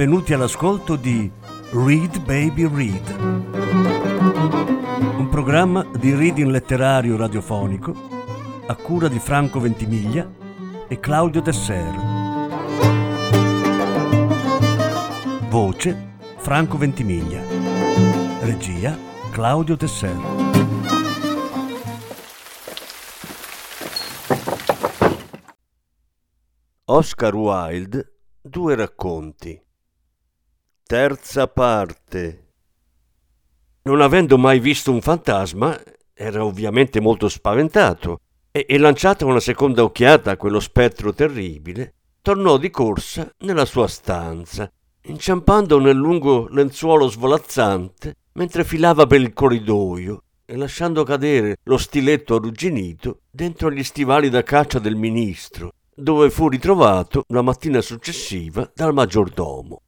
[0.00, 1.30] benvenuti all'ascolto di
[1.72, 3.20] Read Baby Read,
[5.18, 7.94] un programma di reading letterario radiofonico
[8.66, 10.26] a cura di Franco Ventimiglia
[10.88, 11.94] e Claudio Desser.
[15.50, 17.42] Voce Franco Ventimiglia.
[18.40, 18.96] Regia
[19.30, 20.16] Claudio Desser.
[26.86, 29.68] Oscar Wilde, due racconti.
[30.90, 32.48] Terza parte.
[33.82, 35.80] Non avendo mai visto un fantasma,
[36.12, 38.18] era ovviamente molto spaventato
[38.50, 43.86] e, e lanciata una seconda occhiata a quello spettro terribile, tornò di corsa nella sua
[43.86, 44.68] stanza,
[45.02, 52.34] inciampando nel lungo lenzuolo svolazzante mentre filava per il corridoio e lasciando cadere lo stiletto
[52.34, 58.92] arrugginito dentro gli stivali da caccia del ministro, dove fu ritrovato la mattina successiva dal
[58.92, 59.82] maggiordomo.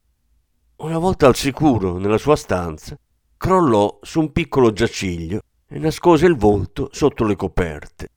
[0.83, 2.99] Una volta al sicuro nella sua stanza,
[3.37, 8.09] crollò su un piccolo giaciglio e nascose il volto sotto le coperte.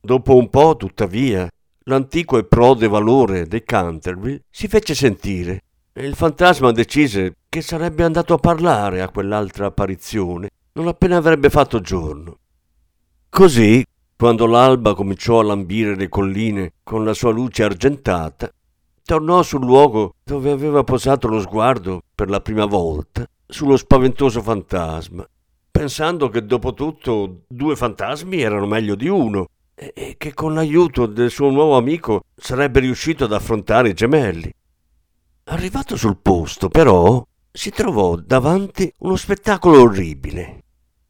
[0.00, 1.50] Dopo un po', tuttavia,
[1.86, 8.04] l'antico e prode valore dei Canterville si fece sentire e il fantasma decise che sarebbe
[8.04, 12.38] andato a parlare a quell'altra apparizione non appena avrebbe fatto giorno.
[13.28, 13.84] Così,
[14.16, 18.52] quando l'alba cominciò a lambire le colline con la sua luce argentata,
[19.04, 25.28] tornò sul luogo dove aveva posato lo sguardo per la prima volta sullo spaventoso fantasma,
[25.70, 31.30] pensando che dopo tutto due fantasmi erano meglio di uno e che con l'aiuto del
[31.30, 34.52] suo nuovo amico sarebbe riuscito ad affrontare i gemelli.
[35.44, 40.62] Arrivato sul posto, però, si trovò davanti uno spettacolo orribile.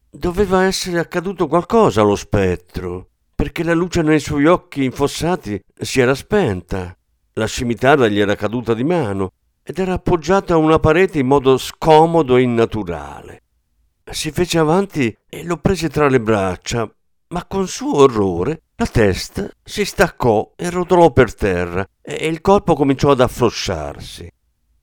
[0.09, 6.15] Doveva essere accaduto qualcosa allo spettro, perché la luce nei suoi occhi infossati si era
[6.15, 6.97] spenta
[7.33, 9.31] la scimitarra gli era caduta di mano
[9.63, 13.41] ed era appoggiata a una parete in modo scomodo e innaturale.
[14.11, 16.89] Si fece avanti e lo prese tra le braccia,
[17.29, 22.75] ma con suo orrore la testa si staccò e rotolò per terra e il corpo
[22.75, 24.29] cominciò ad afflosciarsi,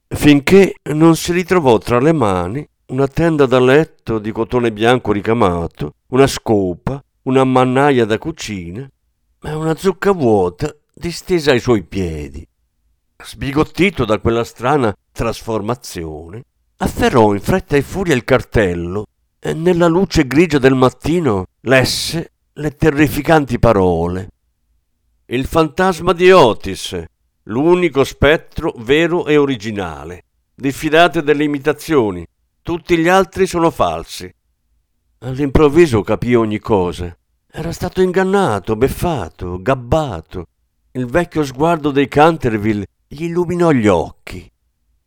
[0.09, 5.94] finché non si ritrovò tra le mani una tenda da letto di cotone bianco ricamato,
[6.09, 8.89] una scopa, una mannaia da cucina,
[9.43, 12.47] e una zucca vuota distesa ai suoi piedi.
[13.25, 16.44] Sbigottito da quella strana trasformazione,
[16.77, 19.06] afferrò in fretta e furia il cartello
[19.39, 24.28] e nella luce grigia del mattino lesse le terrificanti parole.
[25.25, 27.03] Il fantasma di Otis,
[27.44, 30.25] l'unico spettro vero e originale.
[30.55, 32.27] Diffidate delle imitazioni,
[32.60, 34.31] tutti gli altri sono falsi.
[35.21, 37.16] All'improvviso capì ogni cosa.
[37.50, 40.49] Era stato ingannato, beffato, gabbato,
[40.93, 44.51] il vecchio sguardo dei Canterville gli illuminò gli occhi.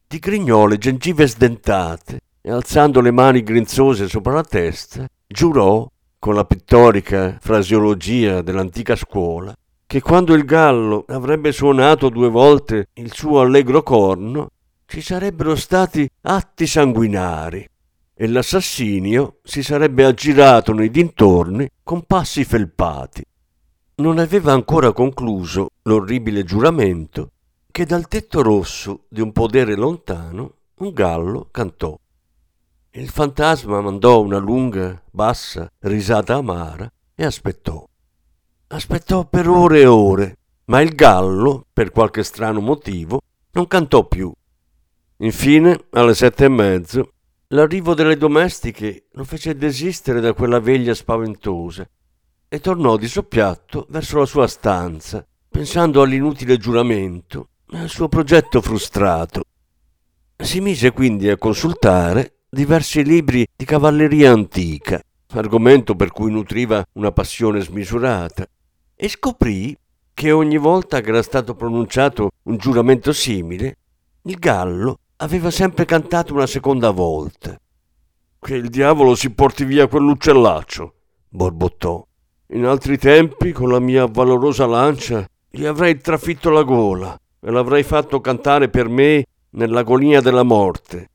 [0.08, 5.86] Digrignò le gengive sdentate e alzando le mani grinzose sopra la testa, giurò,
[6.20, 9.54] con la pittorica frasiologia dell'antica scuola,
[9.86, 14.52] che quando il gallo avrebbe suonato due volte il suo allegro corno,
[14.86, 17.68] ci sarebbero stati atti sanguinari
[18.16, 23.24] e l'assassinio si sarebbe aggirato nei dintorni con passi felpati
[23.96, 27.32] non aveva ancora concluso l'orribile giuramento
[27.72, 31.98] che dal tetto rosso di un podere lontano un gallo cantò.
[32.92, 37.84] Il fantasma mandò una lunga, bassa risata amara e aspettò.
[38.68, 43.22] Aspettò per ore e ore, ma il gallo, per qualche strano motivo,
[43.52, 44.32] non cantò più.
[45.18, 47.14] Infine, alle sette e mezzo,
[47.48, 51.88] l'arrivo delle domestiche lo fece desistere da quella veglia spaventosa
[52.48, 58.60] e tornò di soppiatto verso la sua stanza, pensando all'inutile giuramento e al suo progetto
[58.60, 59.44] frustrato.
[60.36, 65.00] Si mise quindi a consultare diversi libri di cavalleria antica,
[65.34, 68.48] argomento per cui nutriva una passione smisurata,
[68.96, 69.78] e scoprì
[70.16, 73.78] che ogni volta che era stato pronunciato un giuramento simile,
[74.24, 77.56] il gallo aveva sempre cantato una seconda volta.
[78.40, 80.94] Che il diavolo si porti via quell'uccellaccio,
[81.30, 82.04] borbottò.
[82.54, 87.84] In altri tempi, con la mia valorosa lancia, gli avrei trafitto la gola e l'avrei
[87.84, 91.12] fatto cantare per me nell'agonia della morte.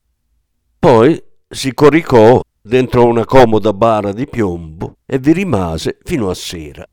[0.78, 6.86] Poi si coricò dentro una comoda bara di piombo e vi rimase fino a sera.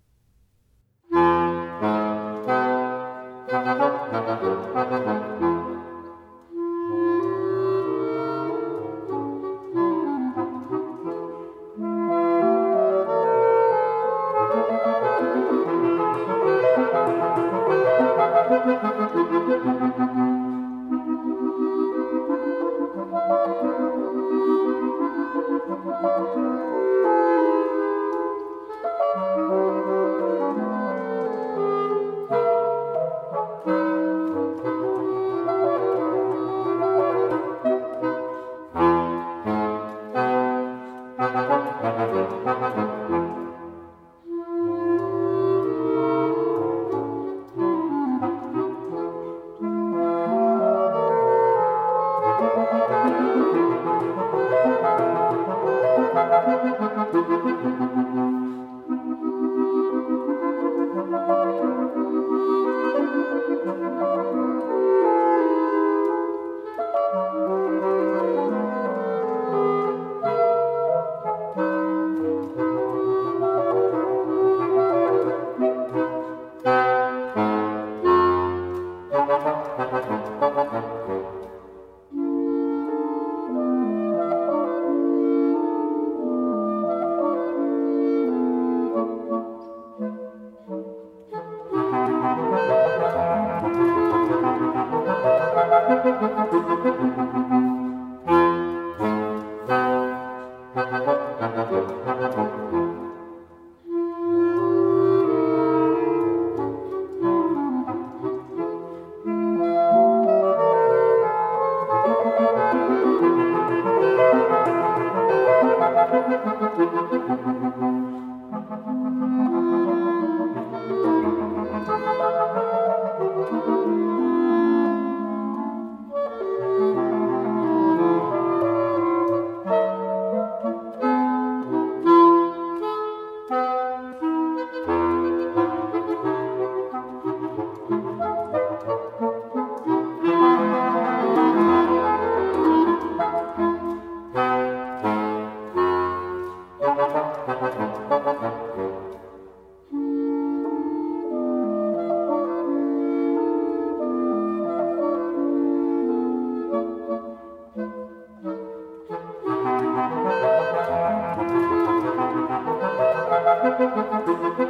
[164.58, 164.65] Il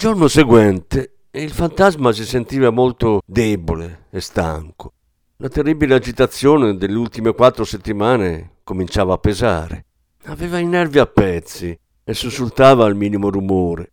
[0.00, 4.94] giorno seguente il fantasma si sentiva molto debole e stanco.
[5.36, 9.84] La terribile agitazione delle ultime quattro settimane cominciava a pesare.
[10.24, 13.92] Aveva i nervi a pezzi e sussultava al minimo rumore.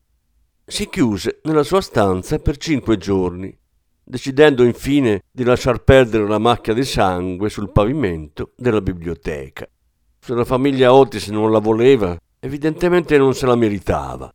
[0.65, 3.53] Si chiuse nella sua stanza per cinque giorni,
[4.01, 9.67] decidendo infine di lasciar perdere la macchia di sangue sul pavimento della biblioteca.
[10.19, 14.31] Se la famiglia Otis non la voleva, evidentemente non se la meritava.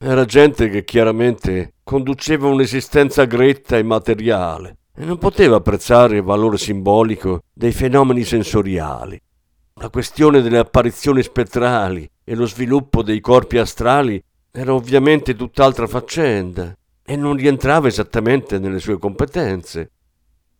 [0.00, 6.56] Era gente che chiaramente conduceva un'esistenza gretta e materiale e non poteva apprezzare il valore
[6.56, 9.20] simbolico dei fenomeni sensoriali.
[9.74, 16.72] La questione delle apparizioni spettrali e lo sviluppo dei corpi astrali era ovviamente tutt'altra faccenda
[17.02, 19.90] e non rientrava esattamente nelle sue competenze.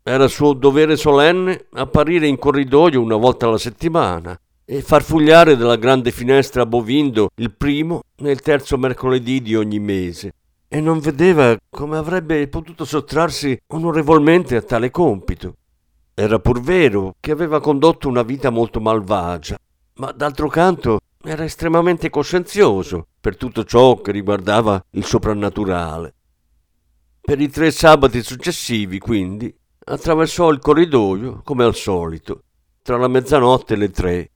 [0.03, 4.37] Era suo dovere solenne apparire in corridoio una volta alla settimana
[4.71, 9.79] e farfugliare dalla grande finestra a Bovindo il primo e il terzo mercoledì di ogni
[9.79, 10.35] mese,
[10.69, 15.55] e non vedeva come avrebbe potuto sottrarsi onorevolmente a tale compito.
[16.13, 19.57] Era pur vero che aveva condotto una vita molto malvagia,
[19.95, 26.15] ma d'altro canto era estremamente coscienzioso per tutto ciò che riguardava il soprannaturale.
[27.23, 29.51] Per i tre sabati successivi, quindi,
[29.85, 32.43] attraversò il corridoio come al solito,
[32.83, 34.31] tra la mezzanotte e le tre,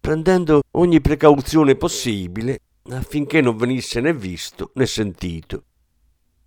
[0.00, 5.64] prendendo ogni precauzione possibile affinché non venisse né visto né sentito.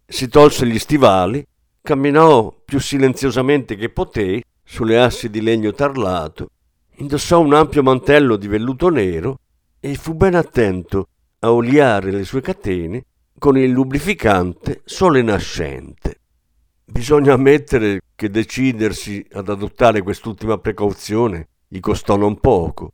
[0.05, 1.45] Si tolse gli stivali,
[1.81, 6.50] camminò più silenziosamente che poté sulle assi di legno tarlato,
[6.95, 9.39] indossò un ampio mantello di velluto nero
[9.79, 11.07] e fu ben attento
[11.39, 13.05] a oliare le sue catene
[13.38, 16.19] con il lubrificante sole nascente.
[16.86, 22.93] Bisogna ammettere che decidersi ad adottare quest'ultima precauzione gli costò non poco.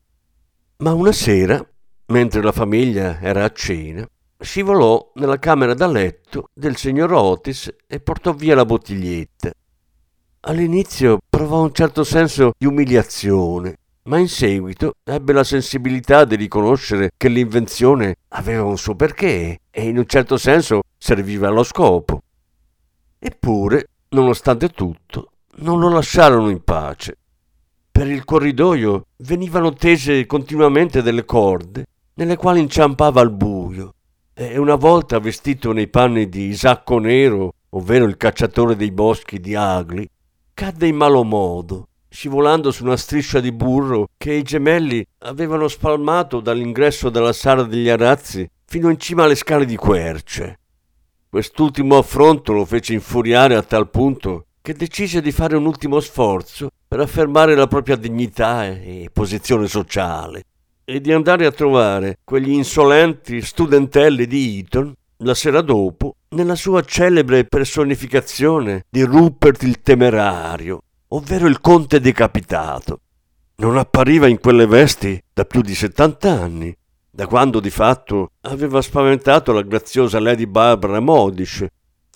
[0.82, 1.62] Ma una sera,
[2.06, 4.08] mentre la famiglia era a cena,
[4.40, 9.52] scivolò nella camera da letto del signor Otis e portò via la bottiglietta.
[10.40, 17.12] All'inizio provò un certo senso di umiliazione, ma in seguito ebbe la sensibilità di riconoscere
[17.18, 22.22] che l'invenzione aveva un suo perché e in un certo senso serviva allo scopo.
[23.20, 27.18] Eppure, nonostante tutto, non lo lasciarono in pace.
[28.00, 33.96] Per il corridoio venivano tese continuamente delle corde nelle quali inciampava al buio
[34.34, 39.54] e una volta vestito nei panni di Isacco Nero, ovvero il cacciatore dei boschi di
[39.54, 40.08] Agli,
[40.54, 46.40] cadde in malo modo, scivolando su una striscia di burro che i gemelli avevano spalmato
[46.40, 50.60] dall'ingresso della sala degli arazzi fino in cima alle scale di querce.
[51.28, 56.70] Quest'ultimo affronto lo fece infuriare a tal punto che decise di fare un ultimo sforzo
[56.90, 60.42] per affermare la propria dignità e posizione sociale
[60.84, 66.82] e di andare a trovare quegli insolenti studentelli di Eton la sera dopo nella sua
[66.84, 73.02] celebre personificazione di Rupert il Temerario, ovvero il conte decapitato.
[73.58, 76.76] Non appariva in quelle vesti da più di settant'anni,
[77.12, 81.64] da quando di fatto aveva spaventato la graziosa Lady Barbara Modish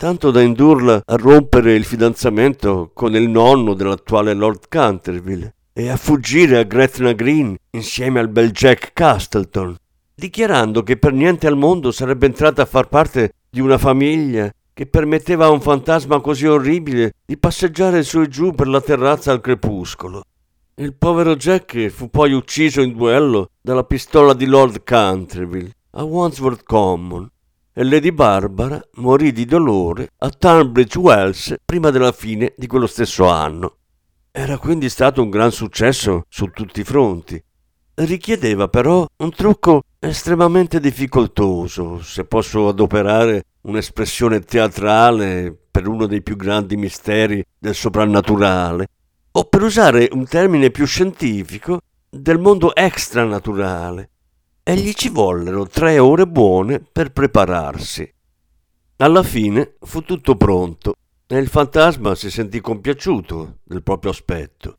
[0.04, 5.96] tanto da indurla a rompere il fidanzamento con il nonno dell'attuale Lord Canterville e a
[5.96, 9.74] fuggire a Gretna Green insieme al bel Jack Castleton,
[10.14, 14.88] dichiarando che per niente al mondo sarebbe entrata a far parte di una famiglia che
[14.88, 19.40] permetteva a un fantasma così orribile di passeggiare su e giù per la terrazza al
[19.40, 20.22] crepuscolo.
[20.76, 26.64] Il povero Jack fu poi ucciso in duello dalla pistola di Lord Canterville a Wandsworth
[26.64, 27.32] Common
[27.76, 33.28] e Lady Barbara morì di dolore a Tunbridge Wells prima della fine di quello stesso
[33.28, 33.78] anno.
[34.32, 37.44] Era quindi stato un gran successo su tutti i fronti.
[37.96, 46.36] Richiedeva però un trucco estremamente difficoltoso, se posso adoperare un'espressione teatrale per uno dei più
[46.36, 48.88] grandi misteri del soprannaturale,
[49.32, 54.10] o per usare un termine più scientifico, del mondo extranaturale.
[54.66, 58.10] E gli ci vollero tre ore buone per prepararsi.
[58.96, 60.94] Alla fine fu tutto pronto
[61.28, 64.78] e il fantasma si sentì compiaciuto del proprio aspetto.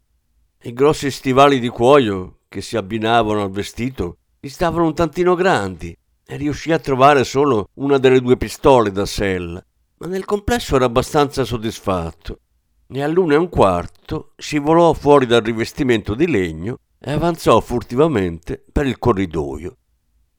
[0.62, 5.94] I grossi stivali di cuoio che si abbinavano al vestito gli stavano un tantino grandi
[6.26, 9.62] e riuscì a trovare solo una delle due pistole da sella,
[9.98, 12.38] ma nel complesso era abbastanza soddisfatto.
[12.86, 18.86] E all'una e un quarto scivolò fuori dal rivestimento di legno e avanzò furtivamente per
[18.86, 19.76] il corridoio.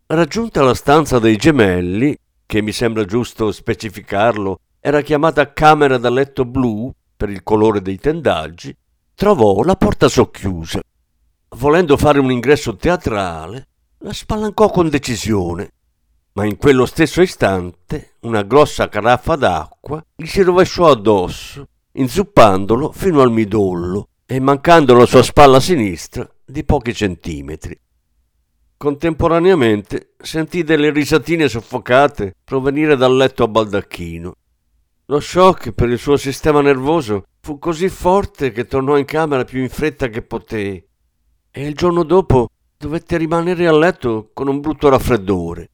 [0.07, 6.43] Raggiunta la stanza dei gemelli, che mi sembra giusto specificarlo era chiamata camera da letto
[6.43, 8.75] blu per il colore dei tendaggi,
[9.13, 10.81] trovò la porta socchiusa.
[11.50, 13.67] Volendo fare un ingresso teatrale,
[14.00, 15.69] la spalancò con decisione,
[16.34, 23.22] ma in quello stesso istante una grossa caraffa d'acqua gli si rovesciò addosso, inzuppandolo fino
[23.22, 27.79] al midollo e mancando la sua spalla sinistra di pochi centimetri.
[28.77, 34.34] Contemporaneamente sentì delle risatine soffocate provenire dal letto a baldacchino
[35.08, 39.62] lo shock per il suo sistema nervoso fu così forte che tornò in camera più
[39.62, 40.88] in fretta che poté
[41.51, 45.70] e il giorno dopo dovette rimanere a letto con un brutto raffreddore.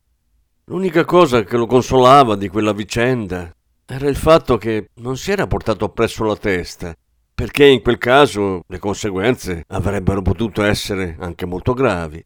[0.65, 3.55] L'unica cosa che lo consolava di quella vicenda
[3.86, 6.93] era il fatto che non si era portato appresso la testa,
[7.41, 12.24] perché in quel caso le conseguenze avrebbero potuto essere anche molto gravi.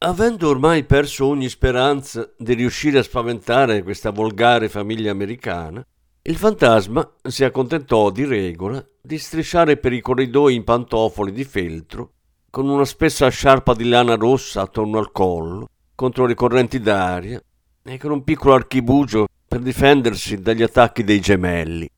[0.00, 5.82] Avendo ormai perso ogni speranza di riuscire a spaventare questa volgare famiglia americana,
[6.20, 12.10] il fantasma si accontentò di regola di strisciare per i corridoi in pantofoli di feltro,
[12.50, 17.42] con una spessa sciarpa di lana rossa attorno al collo, contro le correnti d'aria,
[17.82, 21.88] e con un piccolo archibugio per difendersi dagli attacchi dei gemelli.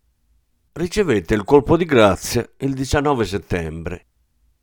[0.79, 4.07] Ricevette il colpo di grazia il 19 settembre.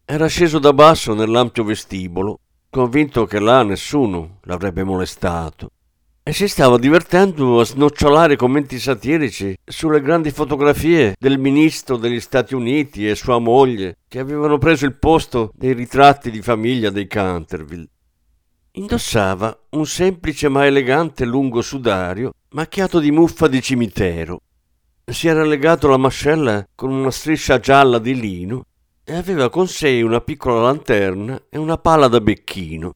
[0.05, 5.71] Era sceso da basso nell'ampio vestibolo, convinto che là nessuno l'avrebbe molestato
[6.23, 12.55] e si stava divertendo a snocciolare commenti satirici sulle grandi fotografie del ministro degli Stati
[12.55, 17.89] Uniti e sua moglie che avevano preso il posto dei ritratti di famiglia dei Canterville.
[18.71, 24.39] Indossava un semplice ma elegante lungo sudario macchiato di muffa di cimitero.
[25.07, 28.65] Si era legato la mascella con una striscia gialla di lino
[29.03, 32.95] e aveva con sé una piccola lanterna e una pala da becchino.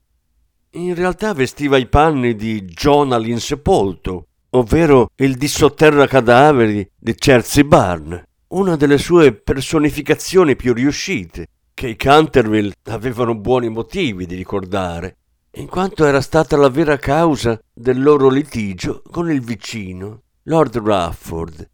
[0.72, 8.24] In realtà vestiva i panni di Jonah l'insepolto, ovvero il dissotterra cadaveri di Chertsey Barn,
[8.48, 15.18] una delle sue personificazioni più riuscite, che i Canterville avevano buoni motivi di ricordare,
[15.54, 21.70] in quanto era stata la vera causa del loro litigio con il vicino, Lord Rafford.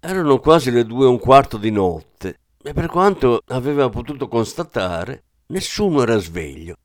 [0.00, 5.24] Erano quasi le due e un quarto di notte e per quanto aveva potuto constatare,
[5.46, 6.76] nessuno era sveglio.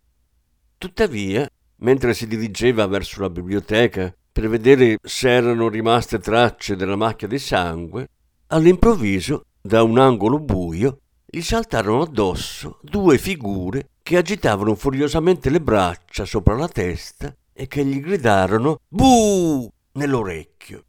[0.80, 7.28] Tuttavia, mentre si dirigeva verso la biblioteca per vedere se erano rimaste tracce della macchia
[7.28, 8.10] di sangue,
[8.48, 16.26] all'improvviso, da un angolo buio, gli saltarono addosso due figure che agitavano furiosamente le braccia
[16.26, 19.72] sopra la testa e che gli gridarono Buh!
[19.94, 20.84] nell'orecchio.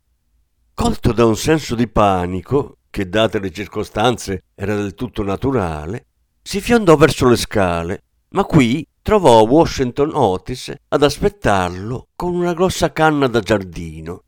[0.75, 6.07] Colto da un senso di panico, che date le circostanze era del tutto naturale,
[6.43, 12.93] si fiondò verso le scale, ma qui trovò Washington Otis ad aspettarlo con una grossa
[12.93, 14.25] canna da giardino.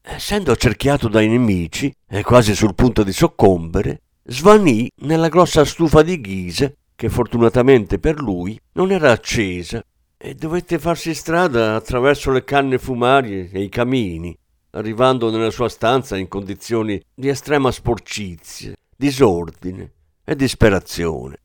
[0.00, 6.18] Essendo accerchiato dai nemici e quasi sul punto di soccombere, svanì nella grossa stufa di
[6.18, 9.84] ghisa che fortunatamente per lui non era accesa
[10.16, 14.34] e dovette farsi strada attraverso le canne fumarie e i camini,
[14.74, 19.92] arrivando nella sua stanza in condizioni di estrema sporcizia, disordine
[20.24, 21.38] e disperazione.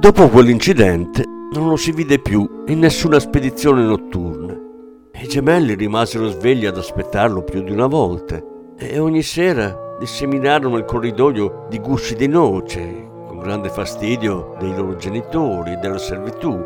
[0.00, 4.58] Dopo quell'incidente non lo si vide più in nessuna spedizione notturna.
[5.12, 8.42] I gemelli rimasero svegli ad aspettarlo più di una volta
[8.78, 14.96] e ogni sera disseminarono il corridoio di gusci di noce, con grande fastidio dei loro
[14.96, 16.58] genitori e della servitù.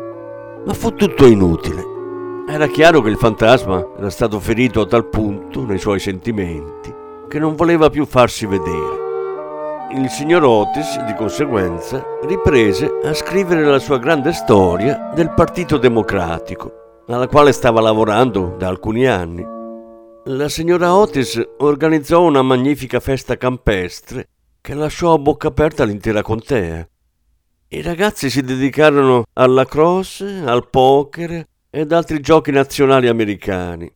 [0.65, 1.83] Ma fu tutto inutile.
[2.47, 6.89] Era chiaro che il fantasma era stato ferito a tal punto nei suoi sentimenti
[7.27, 9.04] che non voleva più farsi vedere.
[9.91, 17.03] Il signor Otis, di conseguenza, riprese a scrivere la sua grande storia del Partito Democratico,
[17.07, 19.45] alla quale stava lavorando da alcuni anni.
[20.25, 26.85] La signora Otis organizzò una magnifica festa campestre che lasciò a bocca aperta l'intera contea.
[27.67, 33.89] I ragazzi si dedicarono alla crosse, al poker ed altri giochi nazionali americani.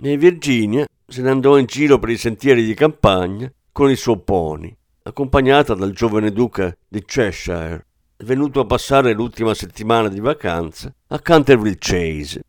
[0.00, 4.18] E Virginia se ne andò in giro per i sentieri di campagna con il suo
[4.18, 7.86] pony accompagnata dal giovane duca di Cheshire,
[8.18, 12.42] venuto a passare l'ultima settimana di vacanza a Canterville Chase.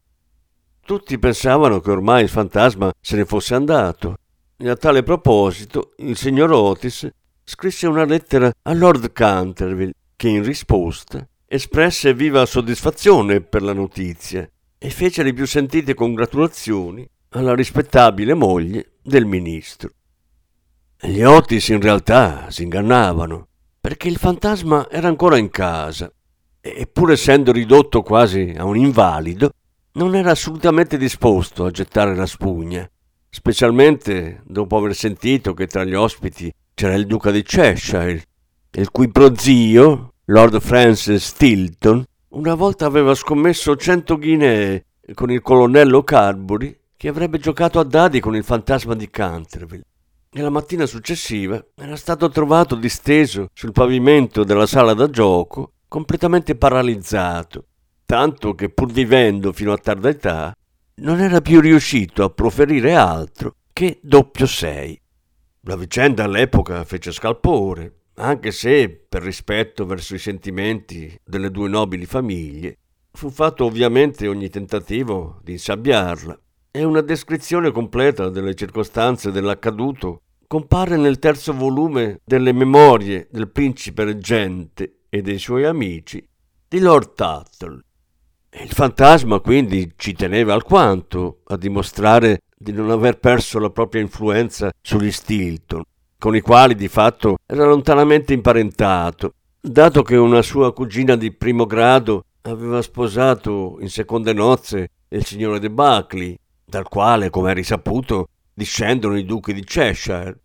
[0.86, 4.18] Tutti pensavano che ormai il fantasma se ne fosse andato
[4.58, 7.10] e a tale proposito il signor Otis
[7.44, 14.48] scrisse una lettera a Lord Canterville che in risposta espresse viva soddisfazione per la notizia
[14.78, 19.89] e fece le più sentite congratulazioni alla rispettabile moglie del ministro.
[21.06, 23.50] Gli Otis in realtà si ingannavano,
[23.82, 26.10] perché il fantasma era ancora in casa
[26.62, 29.52] e pur essendo ridotto quasi a un invalido,
[29.96, 32.89] non era assolutamente disposto a gettare la spugna,
[33.30, 38.24] specialmente dopo aver sentito che tra gli ospiti c'era il duca di Cheshire,
[38.72, 46.02] il cui prozio, Lord Francis Stilton, una volta aveva scommesso cento guinee con il colonnello
[46.02, 49.84] Carbury che avrebbe giocato a dadi con il fantasma di Canterville.
[50.36, 57.67] Nella mattina successiva era stato trovato disteso sul pavimento della sala da gioco, completamente paralizzato,
[58.04, 60.52] tanto che pur vivendo fino a tarda età,
[60.96, 65.00] non era più riuscito a proferire altro che doppio sei.
[65.65, 72.08] La vicenda all'epoca fece scalpore, anche se, per rispetto verso i sentimenti delle due nobili
[72.08, 72.80] famiglie,
[73.12, 76.36] fu fatto ovviamente ogni tentativo di insabbiarla
[76.76, 80.23] e una descrizione completa delle circostanze dell'accaduto
[80.54, 86.24] compare nel terzo volume delle memorie del principe reggente e dei suoi amici
[86.68, 87.82] di Lord Tuttle.
[88.62, 94.70] Il fantasma quindi ci teneva alquanto a dimostrare di non aver perso la propria influenza
[94.80, 95.82] sugli Stilton,
[96.20, 101.66] con i quali di fatto era lontanamente imparentato, dato che una sua cugina di primo
[101.66, 108.28] grado aveva sposato in seconde nozze il signore De Buckley, dal quale, come è risaputo,
[108.54, 110.39] discendono i duchi di Cheshire.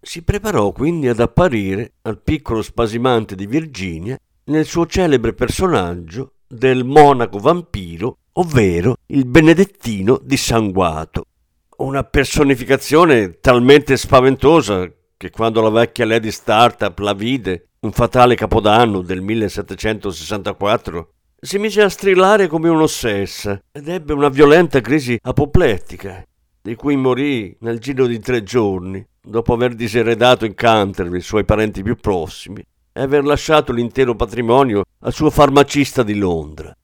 [0.00, 6.84] Si preparò quindi ad apparire al piccolo spasimante di Virginia nel suo celebre personaggio del
[6.84, 11.24] monaco vampiro, ovvero il benedettino dissanguato.
[11.78, 19.00] Una personificazione talmente spaventosa che quando la vecchia Lady Startup la vide, un fatale capodanno
[19.00, 26.24] del 1764, si mise a strillare come un'ossessa ed ebbe una violenta crisi apoplettica,
[26.66, 31.44] di cui morì nel giro di tre giorni, dopo aver diseredato in Canterbury i suoi
[31.44, 32.60] parenti più prossimi
[32.92, 36.76] e aver lasciato l'intero patrimonio al suo farmacista di Londra.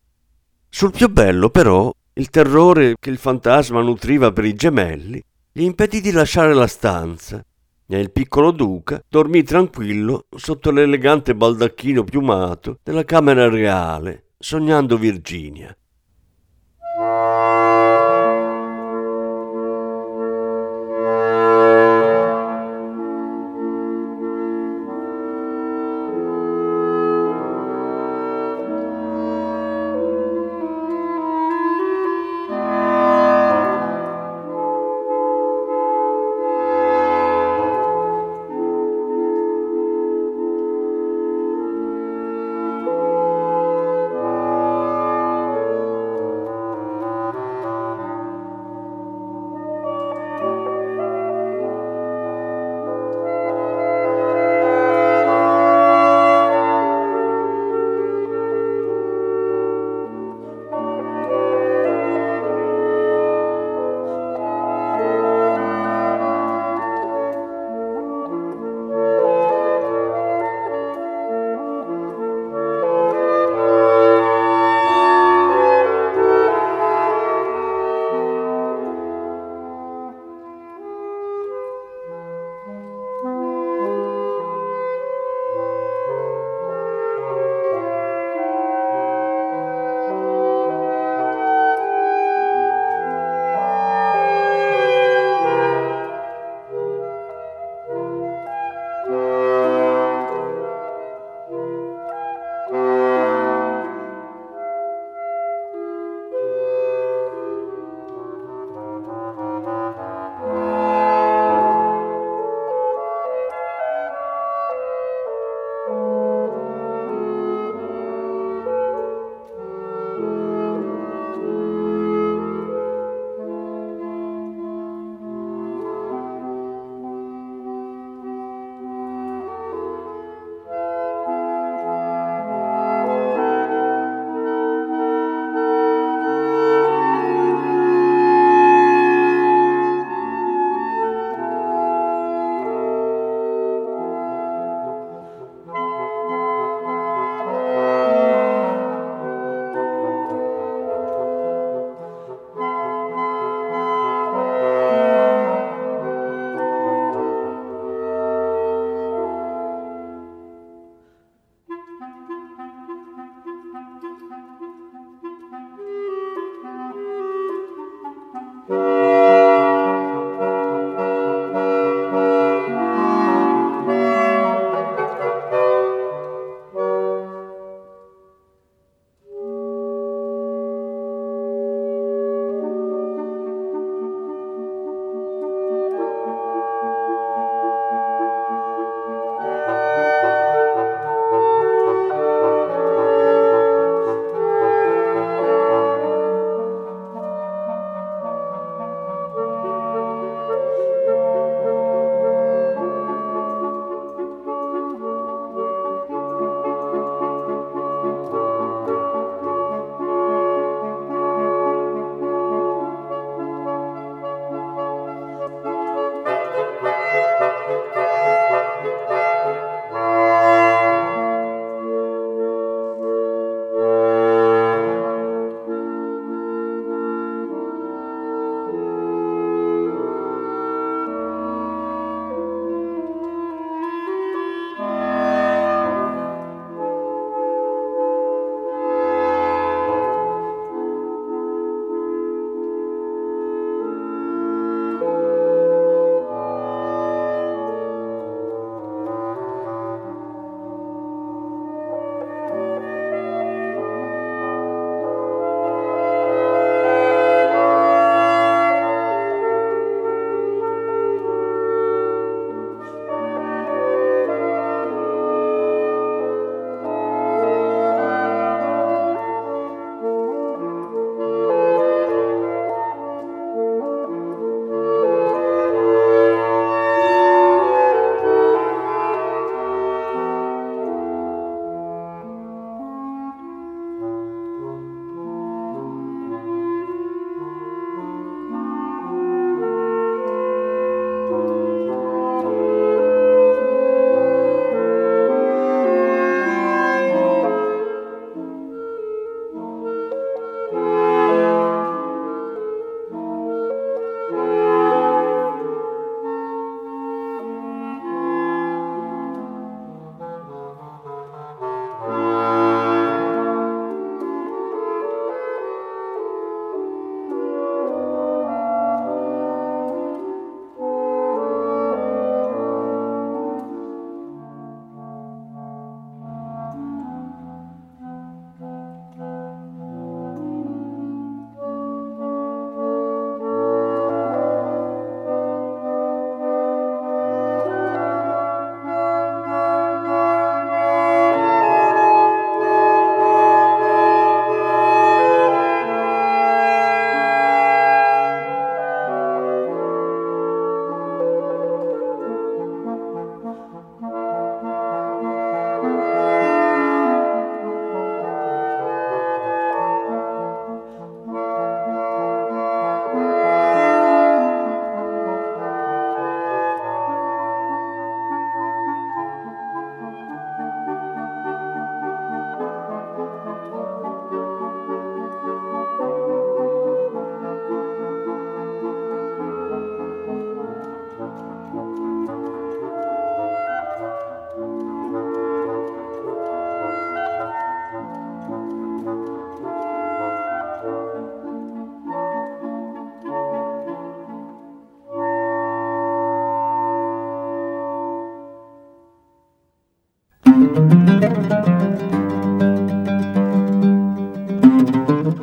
[0.68, 6.00] Sul più bello, però, il terrore che il fantasma nutriva per i gemelli gli impedì
[6.00, 7.44] di lasciare la stanza
[7.84, 15.76] e il piccolo duca dormì tranquillo sotto l'elegante baldacchino piumato della camera reale, sognando Virginia.